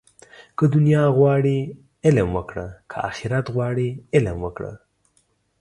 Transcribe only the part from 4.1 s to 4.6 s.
علم